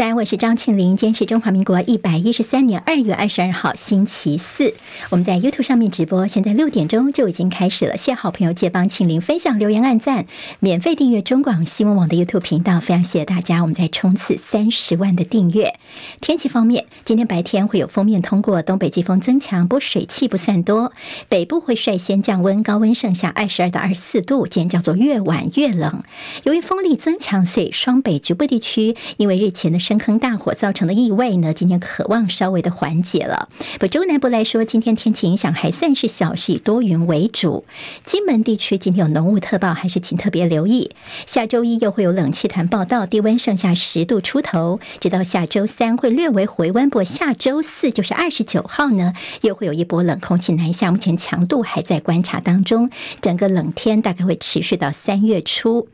[0.00, 0.96] 在，我是张庆玲。
[0.96, 4.72] 今天是中华民国一百一十三年二月二十二号，星期四。
[5.10, 7.98] 我们在 YouTube 上面直播，现在六点钟就已经开始了。
[7.98, 10.24] 谢好朋友借帮庆玲分享、留言、按赞，
[10.58, 12.80] 免费订阅中广新闻网的 YouTube 频道。
[12.80, 15.74] 非常谢谢大家，我们在冲刺三十万的订阅。
[16.22, 20.94] 天气方面，今天白天会有锋面通过，东北季风增强，不水汽不算多。
[21.28, 24.46] 北部会率先降温，高温剩下二十二到二十四度。
[24.46, 26.02] 今天叫做越晚越冷。
[26.44, 33.48] 由于风力增强，所以双北局部地区因为日前的深坑大火造成的意外呢，今天可望稍微的缓解了。
[33.80, 37.64] 不，中南部来说，今天天气影响还算是小，是以多云为主。
[38.04, 40.92] 金门地区今天有浓雾特报，还是请特别留意。
[41.26, 46.88] 下周一又会有冷气团报道，低温剩下十度出头，直到下周三会略微回温。
[46.88, 55.88] 不下周四就是二十九号呢，又会有一波冷空气南下，目前强度还在观察当中，整个冷天大概会持续到三月初。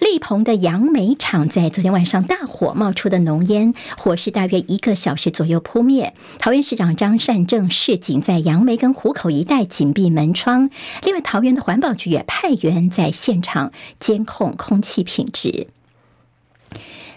[0.00, 6.14] 力鹏的杨梅厂在昨天晚上大火冒出的浓烟，火势大约一个小时左右扑灭。
[6.38, 10.70] 桃园市长张善政市警在杨梅跟湖口一带紧闭门窗，
[11.02, 15.68] 另外桃园的环保局也派员在现场监控空气品质。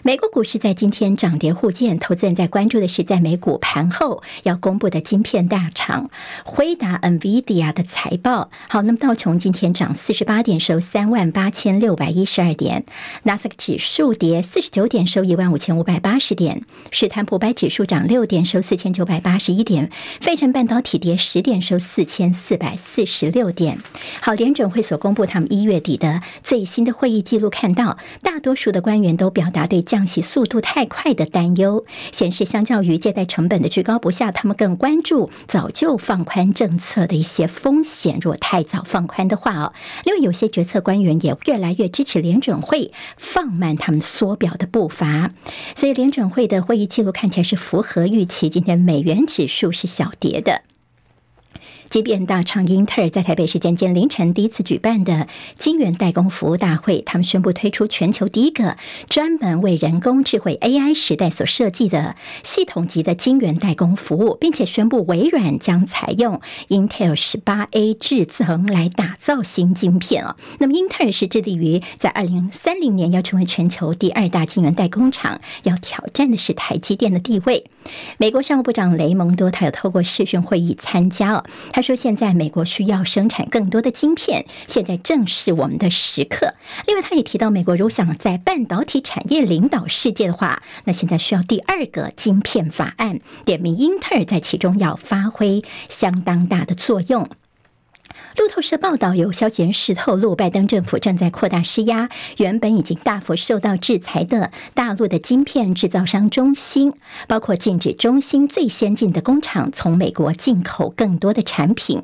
[0.06, 6.10] 美国股市在今天涨跌互见，投资人在关注的是在美股盘后要公布的晶片大厂
[6.44, 8.48] 辉达 （NVIDIA） 的财报。
[8.68, 12.82] 好，那么道琼今天涨四十八点，收三万八千六百一十二点；
[13.24, 16.60] 纳斯克指数跌四十九点，收一万五千五百八十点；
[16.92, 19.88] 史坦普百指数涨六点，收四千九百八十一点；
[20.20, 23.80] 费城半导体跌十点，收四千四百四十六点。
[24.20, 38.18] 好，联准会所公布他们一月底的最新的会议记录，看到大多数的官员都表达对降降息速度太快的担忧，显示相较于借贷成本的居高不下，他们更关注早就放宽政策的一些风险。
[38.20, 39.72] 若太早放宽的话哦，
[40.04, 45.30] 因为有些决策官员也越来越支持联准会放慢他们缩表的步伐，
[45.74, 48.50] 所以联准会的会议记录看起来是符合预期。
[48.50, 50.75] 今天美元指数是小跌的。
[51.88, 58.76] 即便大厂英特尔在台北时间今凌晨第一次举办的晶圆代工服务大会，他们宣布推出全球第一个
[59.08, 70.36] 专门为人工智慧 AI 时代所设计的系统级的晶圆代工服务，并且宣布微软将采用 Intel 十八 A 制程来打造新晶片啊。
[70.58, 77.64] 那么英特尔是致力于在二零三零年要成为全球第二大晶圆代工厂，要挑战的是台积电的地位。
[78.18, 81.44] 美国商务部长雷蒙多他有透过视讯会议参加哦。
[81.76, 86.54] 他说：“现在美国需要生产更多的晶片，现在正是我们的时刻。
[86.86, 97.28] 另外，他也提到，美国如果想在半导体产业领导世界的话，那现在需要第二个晶片法案，点名英特尔在其中要发挥相当大的作用。”
[98.36, 106.92] 路透社报道，有消息人士透露，拜登政府正在扩大施压，原本已经大幅受到制裁的大陆的晶片制造商中芯，
[107.26, 112.02] 包括禁止中芯最先进的工厂从美国进口更多的产品。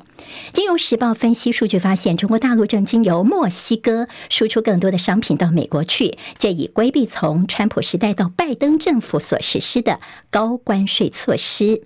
[0.53, 11.83] 金融时报分析数据发现，中国大陆正经由墨西哥输出更多的商品到美国去，借以规避从川普时代到拜登政府所实施的高关税措施。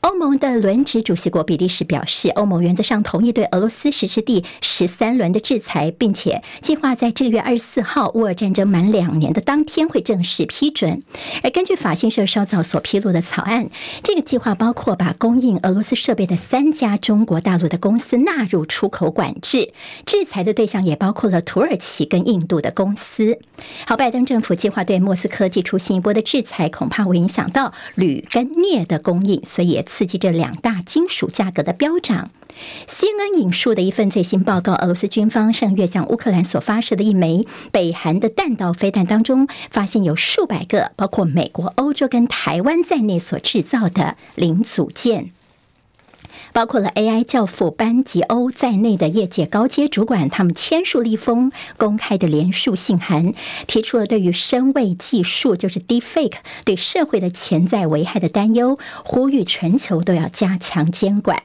[0.00, 11.02] 欧盟的轮值主席国比利时表示，欧盟原则上同意对俄罗斯实施第十三轮的制裁，并且计划在这个月二十四号乌尔战争满两年的当天会正式批准。
[11.42, 13.70] 而根据法新社稍早所披露的草案，
[14.02, 19.72] 这个计划包括把供应俄罗斯设备的三家中国大陆的公司纳入出口管制，
[20.04, 23.38] 制裁的对象也包括了土耳其跟印度的公司。
[23.86, 29.42] 好，拜登政府计划对莫斯科祭出新一波的制裁，恐怕会影响到铝跟镍的供应。
[29.44, 32.30] 所以也刺激这两大金属价格的飙涨。
[32.86, 45.32] 新恩引述的一份最新报告，俄罗斯军方上月向乌克兰所发射的一枚北韩的弹道飞弹当中，发现有数百个包括美国、欧洲跟台湾在内所制造的零组件。
[46.54, 53.34] 包括了 AI 教父班吉欧在内的业界高阶主管，他们签署了一封公开的联署信函，
[53.66, 61.42] 提出了对于深伪技术，就是 Deepfake 对社会的潜在危害的担忧，呼吁全球都要加强监管。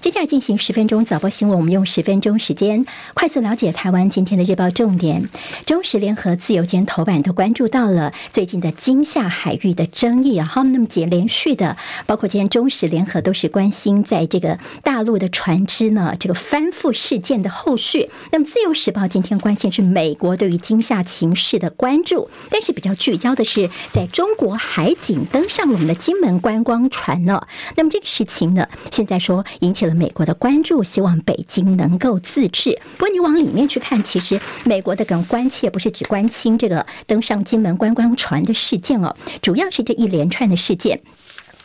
[0.00, 5.28] 接下来进行十分钟早报新闻，我们用十分钟时间快速了解台湾今天的日报重点。
[5.66, 11.76] 中时联合自由间头版都关注到了最近的金厦海域的争议啊，好，那么接连续的，
[12.06, 18.10] 包括今天中时联合都是关心在这个大陆的船只呢这个翻覆事件的后续。
[18.30, 27.46] 那么自由时报今天关心是美国对于金厦情势的关注，但是比较聚焦的是在中国海警登上我们的金门观光船呢。
[27.76, 32.78] 那么这个事情呢，现在说引起了美国的关注，希望北京能够自治。
[32.96, 40.98] 不过你往里面去看，其实美国的更关切不是只关心这个登上金门观光船的事件哦，主要是这一连串的事件。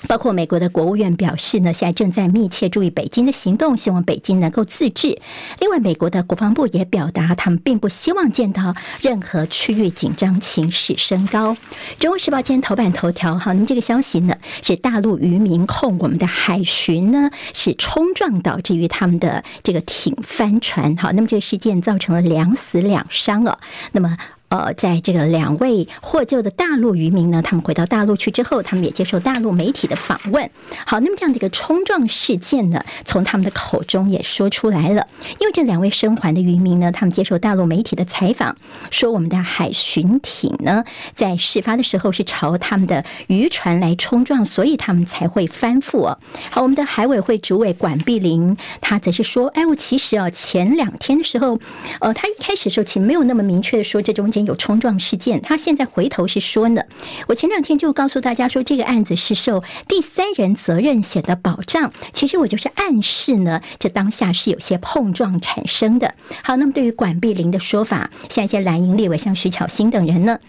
[0.07, 5.19] 包括美国的国务院表示呢，现在正在密切注意北京的行动，希望北京能够自治。
[5.59, 11.53] 另外，美国的国防部也表达，他们并不希望见到任何区域紧张情势升高。
[12.00, 23.57] 《中国时报》今天头版头条，哈，那么这个消息呢，是大陆渔民控我们的海巡呢是冲撞导致于他们的这个艇翻船，哈，那么这个事件造成了两死两伤哦，
[23.94, 24.17] 那么。
[24.53, 30.47] 呃，在这个两位获救的大陆渔民呢，他们回到大陆去之后，他们也接受大陆媒体的访问。
[30.85, 35.07] 好，那么这样的一个冲撞事件呢，从他们的口中也说出来了。
[35.39, 38.55] 因为这两位生还的渔民呢，他们接受大陆媒体的采访，
[38.91, 40.83] 说我们的海巡艇呢，
[41.15, 46.19] 在事发的时候是朝他们的渔船来冲撞，所以他们才会翻覆哦。
[46.51, 51.59] 好，我们的海委会主委管碧玲，他则是说，哎，我其实啊，前两天的时候，
[52.01, 54.43] 呃，他一开始的时候其实没有那么明确的说这中间。
[54.45, 56.84] 有冲撞事件，他现在回头是说呢，
[57.28, 61.92] 我前两天就告诉大家说，这个案子是受第三人责任险的保障。
[62.13, 66.16] 其实我就是暗示呢，这当下是有些碰撞产生的。
[66.44, 70.40] 好，那么对于管碧玲的说法，像一些蓝营立委，像徐巧芯等人呢？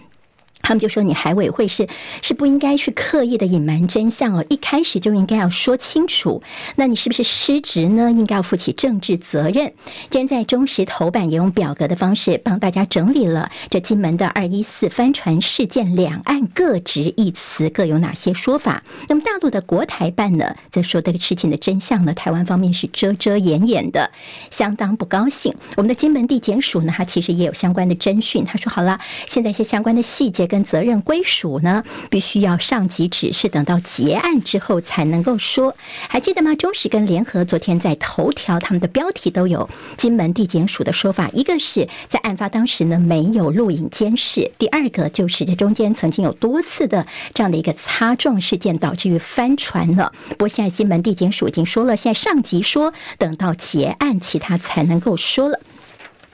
[0.64, 1.86] 他们就说：“你海委会是
[2.22, 6.42] 是不应该去刻意的隐瞒真相哦，一开始就应该要说清楚。
[6.76, 8.10] 那你是不是失职呢？
[8.10, 9.74] 应该要负起政治责任。
[10.08, 18.82] 今天在中时头版也用表格的方式帮大家整理了这金门的二一四帆船事件，两岸各执一词，各有哪些说法？
[19.10, 24.10] 那么大陆的国台办呢，在说这个事情的真相呢，台湾方面是遮遮掩掩的，
[24.50, 25.54] 相当不高兴。
[25.76, 35.74] 我们的金门地检署呢，他其实也有相关的侦讯，他说好了，现在一些相关的细节。”跟责任归属呢，必须要上级指示，等到结案之后才能够说。
[36.08, 36.54] 还记得吗？
[36.54, 41.28] 中时跟联合昨天在头条，他们的标题都有金门地检署的说法。
[41.32, 50.12] 一个是在案发当时呢，没有录影监视；第二个就是这中间曾经有多次的这样的一个擦撞事件，导致于翻船了。
[50.28, 55.58] 不过现在金门地检署已经说了，现在上级说等到结案，其他才能够说了。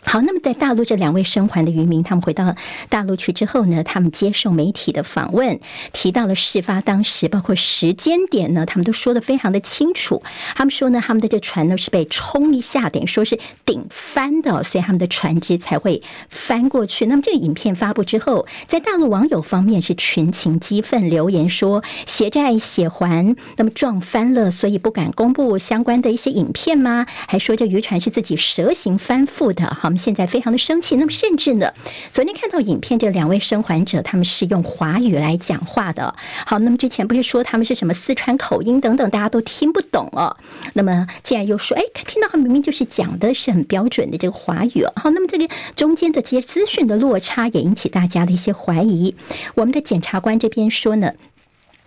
[0.02, 2.56] 好，那么在大陆这两位生还的渔民，他们回到
[2.88, 5.60] 大陆去之后呢，他们接受媒体的访问，
[5.92, 10.22] 提到了事发当时，包括时间点呢，他们都说的非常的清楚。
[10.56, 17.04] 他们说呢，他们的这船呢是被冲一下，等于说是顶翻的，所以他们的船只才会翻过去。
[17.04, 27.06] 那么这个影片发布之后，在大陆网友方面是群情激愤，留言说血债血还，那么撞翻了，所以不敢公布相关的一些影片吗？
[27.28, 29.89] 还说这渔船是自己蛇形翻覆的，哈。
[29.90, 31.74] 我们现在非常的生气，那么甚至呢，
[32.12, 36.14] 昨天看到影片，这两位生还者他们是用华语来讲话的。
[36.46, 40.36] 好，那么之前不是说他们是什么四川口音等等，大家都听不懂哦。
[40.74, 44.92] 那么既然又说，哎，听到他明明就是讲的是很标准的这个华语哦。
[44.94, 49.16] 好，那么这个中间的这些资讯的落差也引起大家的一些怀疑。
[49.56, 51.14] 我们的检察官这边说呢。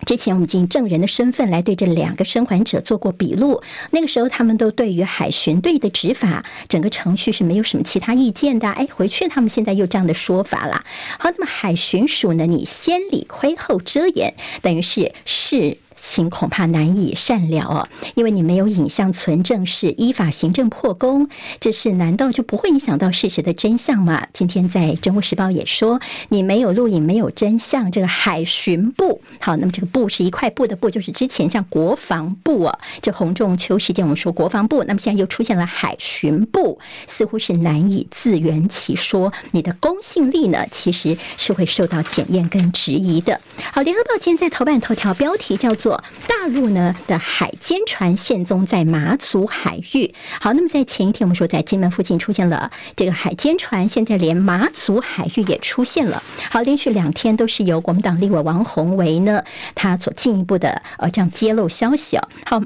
[0.06, 8.68] 之前我们经证人的身份来对这两个生还者做过笔录，那个时候他们都对于海巡队的执法整个程序是没有什么其他意见的。
[8.68, 10.84] 哎，回去他们现在又这样的说法了。
[11.18, 12.46] 好，那么海巡署呢？
[12.46, 15.78] 你先理亏后遮掩，等于是是。
[16.04, 21.28] 情恐怕难以善了哦，因为你没有影像存证，是依法行政破功，
[21.58, 24.26] 这事难道就不会影响到事实的真相吗？
[24.34, 27.90] 今天在《中国时报》也说，你没有录影，没有真相。
[27.90, 43.40] 这个海巡部，好，那么这个部是一块布的布，就是之前像国防部啊，这洪仲丘事件，我们说国防部，那么现在又出现了海巡部，似乎是难以自圆其说，你的公信力呢，其实是会受到检验跟质疑的。
[43.72, 45.93] 好，《联合报》今天在头版头条标题叫做。
[46.26, 50.14] 大陆呢的海监船现踪在马祖海域。
[50.40, 56.22] 好，那么在前一天我们说在金门附近出现了这个海监船，现在连马祖海域也出现了。
[56.50, 59.42] 好，连续两天都是由国民党立委王洪维呢，
[59.74, 62.28] 他所进一步的呃这样揭露消息哦。
[62.46, 62.62] 好。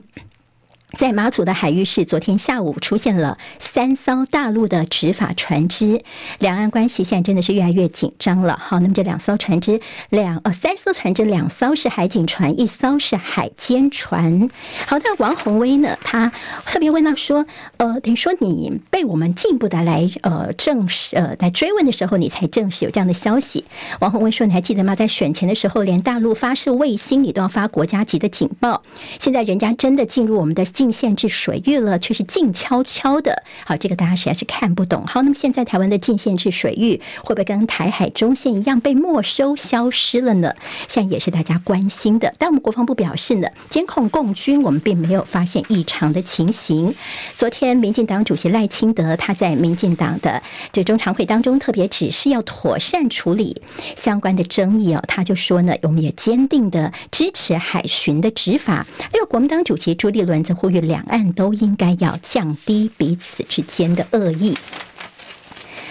[0.97, 6.03] 在马祖的海域是昨天下午出现了三艘大陆的执法船只，
[6.39, 8.59] 两岸关系现在真的是越来越紧张了。
[8.59, 14.49] 好，那么这两艘船只，两呃三艘船只，两艘是海警船，一艘是海监船。
[14.87, 16.33] 好，那王鸿薇呢，他
[16.65, 17.45] 特别问到说，
[17.77, 23.67] 呃，等于说你被我们进一步的来呃证实呃来追问的时候，你才证实有这样的消息。
[24.01, 24.95] 王鸿薇说，你还记得吗？
[24.95, 28.83] 在选前的时候，连大陆发射卫星，你都要发国家级的警报。
[29.21, 30.65] 现在人家真的进入我们的。
[30.79, 33.43] 禁限制水域了，却是静悄悄的。
[33.65, 35.05] 好，这个大家实在是看不懂。
[35.09, 40.55] 好，那么现在台湾的禁限制水域会不会跟台海中线一样被没收消失了呢？
[40.87, 42.33] 现在也是大家关心的。
[42.39, 46.95] 但我们国防部表示呢，监控共军，我们并没有发现异常的情形。
[47.37, 53.61] 昨天，民进党主席赖清德他在民进党的这中常会当中特别指示要妥善处理
[53.97, 58.87] 相关的争议哦，他就说呢，我们也坚定的支持海巡的执法。
[59.01, 64.57] 还有国民党主席朱立伦则呼吁两岸都应该要降低彼此之间的恶意。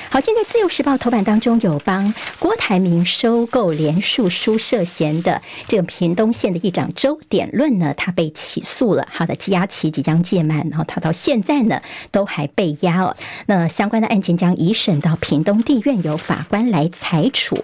[0.09, 13.17] 好，现在《自由时报》头版当中有帮郭台铭收购连署书涉嫌的这个屏东县的议长周典论呢，他被起诉了，他的羁押期即将届满，然后他到现在呢都还被押哦。
[13.47, 17.57] 那相关的案件将移审到屏东地院，由法官来裁处。《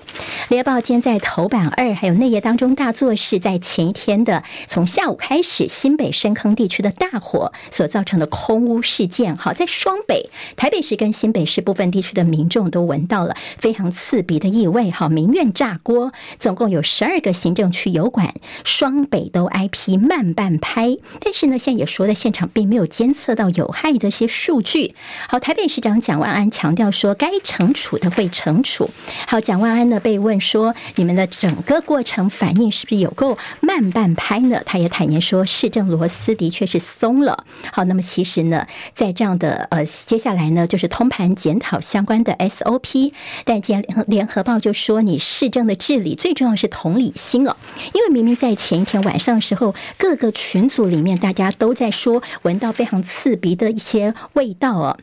[0.49, 9.37] 联合报》今天在头版二还有内页当中大作是在前一天的从下午开始，新北深坑地区的大火所造成的空屋事件。
[9.37, 12.32] 好，在双北、台北市跟新北市部分地区的。
[12.33, 20.97] 民众都闻到了非常刺鼻的异味，好，民怨炸锅，总共有十二个行政区油管，双北都挨批慢半拍。
[21.19, 24.95] 但是呢，现在也说在现场并没有监测到有害的一些数据。
[25.29, 28.89] 好，台北市长蒋万安强调说，该惩处的会惩处。
[29.27, 34.61] 好，蒋万安呢被问说，你们的整个过程反应是不是有够慢半拍呢？
[34.65, 37.45] 他也坦言说，市政螺丝的确是松了。
[37.71, 43.11] 好，那么其实呢，在这样的呃，接下来呢，就是通盘检讨相关的 SOP，
[43.45, 47.55] 但今天联合报就说，你市政的治理最重要是同理心哦，
[47.93, 54.97] 因为明明在前一天晚上的时候，各个群组里面大家都在说闻到非常刺鼻的一些味道哦。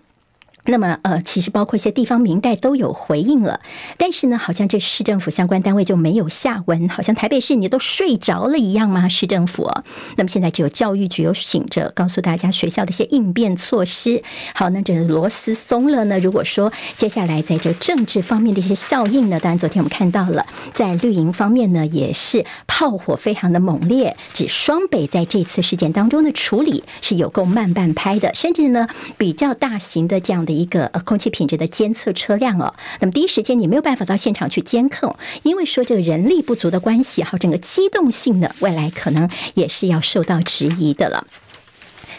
[0.66, 3.60] 那么，呃，其实包括一些地方民代都有回应了，
[3.96, 9.08] 但是呢，好像这市政府相关单位就没有下文，好像台北市你都睡着了一样吗？
[9.08, 9.70] 市政府，
[10.16, 14.22] 那么现在只有教育局有醒着，告诉大家学校的一些应变措施。
[14.54, 16.18] 好，那这螺丝松了呢？
[16.18, 19.40] 如果说接下来在这政治方面的一些效应呢？
[19.40, 28.86] 当然，昨天我们看到了，在绿营方面呢，也是炮火非常的猛烈，指双北在这次事件当中的处理是有够慢半拍的，甚至呢
[29.16, 30.49] 比较大型的这样的。
[30.50, 41.26] 一个空气品质的监测车辆哦，那么第一时间你没有办法到现场去监控，因为说这个人力不足的关系，还有整个机动性呢，未来可能也是要受到质疑的了。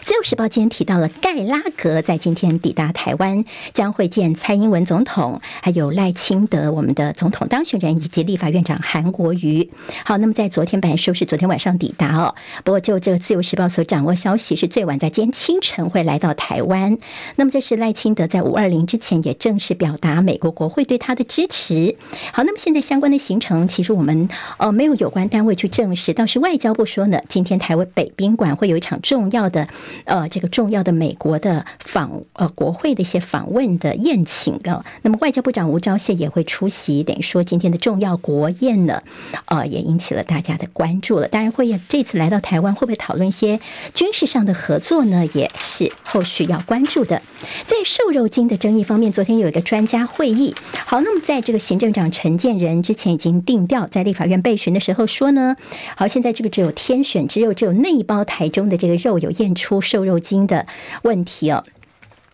[0.03, 9.69] 自由时报今天提到了盖拉格在今天抵达台湾，将会见蔡英文总统，还有赖清德我们的总统当选人以及立法院长韩国瑜。
[10.03, 16.97] 好，那么在昨天本来说是昨天晚上抵达哦，不过就这个自由时报所掌握消息是最晚在今天清晨会来到台湾。
[17.35, 21.95] 那么这是赖清德在五二零之前也正式表达美国国会对他的支持。
[22.33, 24.27] 好，那么现在相关的行程其实我们
[24.57, 29.67] 呃没有有关单位去证实，倒是外交部说呢，今天台湾北宾馆会有一场重要的。
[30.05, 39.01] 呃，这个重要的美国的访呃国会的一些访问的宴请啊，那么外交部长吴钊燮也会出席，等于说今天的重要国宴呢，
[39.45, 41.27] 呃，也引起了大家的关注了。
[41.27, 43.59] 当然，会这次来到台湾，会不会讨论一些
[43.93, 45.25] 军事上的合作呢？
[45.33, 47.21] 也是后续要关注的。
[47.65, 50.53] 在瘦肉精的争议方面，昨天有一个专家会议。
[50.85, 55.55] 好，那么在这个行政长陈建仁之前已经定调，在立法院备询的时候说呢，
[55.95, 59.80] 好，现在这个只有天选之肉，只有那一包台中的这个肉有验出。
[59.81, 60.65] 瘦肉精的
[61.03, 61.63] 问题哦。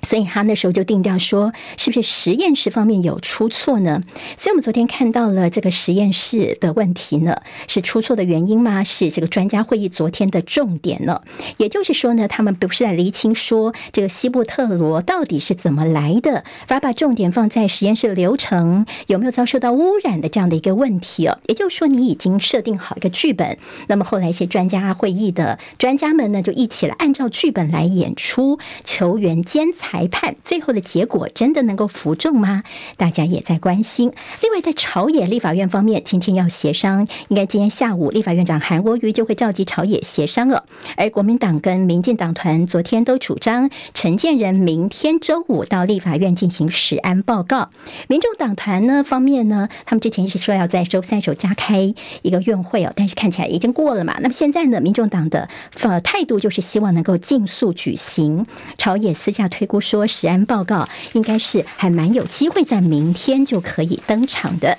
[0.04, 4.02] 所以他那时候就定调说，是不是实验室方面有出错呢？
[4.38, 8.84] 所以我们昨天看到了这个实验室的问题呢，是出错的原因吗？
[8.84, 11.22] 是这个专家会议昨天的重点呢？
[11.58, 21.40] 也就是说呢，他们不是在厘清说这个西布特罗到底是怎么来的，反而把重点放在实验室流程有没有遭受到污染的这样的一个问题哦。
[21.48, 29.68] 也就是说，你已经设定好一个剧本，那么后来一些专家会议的专家们呢，就一起来按照剧本来演出，球员监。
[29.88, 32.64] 裁判最后的结果真的能够服众吗？
[32.98, 34.12] 大家也在关心。
[34.42, 40.66] 另外，在朝野立法院方面，今天要协商，应该今天下午立法院长韩国瑜就会召集朝野协商了。
[40.98, 47.70] 而国民党跟民进党团昨天都主张陈建仁明天周五到立法院进行实案报告。
[48.10, 54.18] 民众党团呢方面呢，他们之前是说要在周三时候加开一个院会哦，但是看起来已经过了嘛。
[54.20, 55.48] 那么现在呢，民众党的
[55.80, 58.46] 呃态度就是希望能够尽速举行。
[58.78, 59.88] 朝野私下推估。
[59.88, 64.78] 说实案报告应该是还蛮有机会在明天就可以登场的。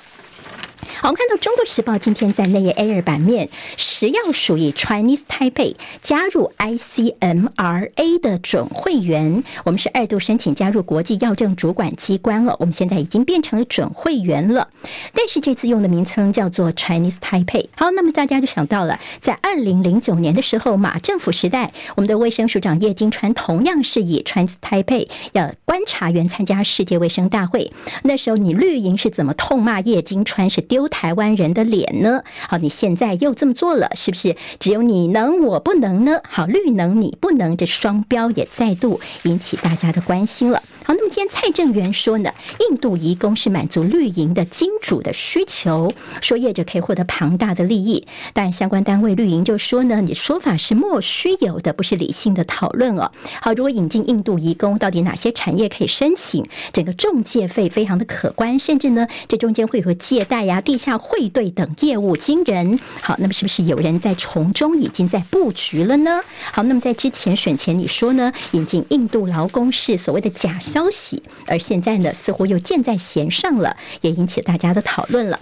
[1.00, 14.68] 好，我们看到《中国时报》今天在内页 A 二版面，食药署以 Chinese Taipei 加入 ICMRA 的准会员，我们是二度申请加入国际药政主管机关了，我们现在已经变成了准会员了。
[15.14, 17.68] 但是这次用的名称叫做 Chinese Taipei。
[17.76, 27.72] 好，那么大家就想到了，在二零零九年的时候，马政府时代，我们的卫生署长叶金川同样是以 Chinese Taipei 要观察员参加世界卫生大会。
[28.02, 32.22] 那时候你绿营是怎么痛骂叶金川是丢台湾人的脸呢？
[32.48, 36.20] 好，你现在又这么做了，是不是只有你能我不能呢？
[36.28, 40.62] 好，绿能你不能，这双标也再度引起大家的关心了。
[40.84, 42.32] 好，那么今天蔡正元说呢，
[42.70, 53.12] 印度移工是满足绿营的金主的需求，说业者可以获得庞大的利益，但相关单位绿营就说呢，你说法是莫须有的，不是理性的讨论哦。
[53.42, 56.46] 好，如果引进印度移工，到底哪些产业可以申请？
[56.72, 62.78] 整个中介费非常的可观，甚至呢，这中间会有借贷呀、地下汇兑等业务惊人。
[63.00, 66.20] 好，那么是不是有人在从中已经在布局了呢？
[66.52, 75.38] 好，那么在之前选前你说呢，引进印度劳工是所谓的假消息，而现在呢，似乎又箭在弦上了，也引起大家的讨论了。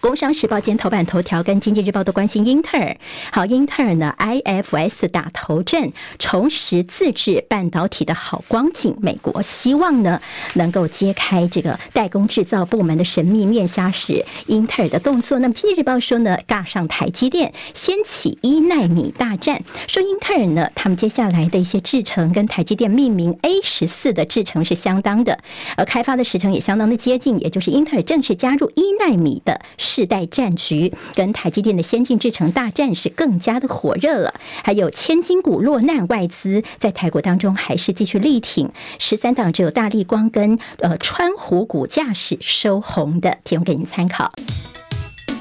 [0.00, 2.96] 工商时报今天头版头条跟经济日报都关心英特尔。
[3.32, 8.96] 好，英特尔呢，IFS 打头阵，重拾自制半导体的好光景。
[9.00, 10.20] 美国希望呢，
[10.54, 15.40] 能够揭开这个代工制造部门的神秘面纱，使英特尔的动作。
[15.40, 19.60] 那么经济日报说呢，尬上台积电，掀起一奈米大战。
[19.88, 25.40] 说英特尔呢，他们接下来的一些制程跟台积电命名 A 十四的制程是相当的，
[25.76, 29.60] 而开发的时程也相当的接近，也就是英特尔正式加入一奈米的。
[29.88, 44.30] 世代战局跟台积电的先进制程大战是更加的火热了，还有千金股落难，外资在台股当中还是继续力挺，十三档只有大力光跟呃川湖股价是收红的，提供给您参考。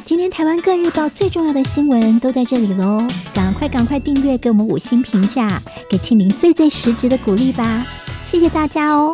[0.06, 7.86] 今天台湾各日报最重要的新闻都在这里喽，赶快赶快订阅，给我们五星评价，给清明最最实质的鼓励吧，
[8.26, 9.14] 谢谢大家哦。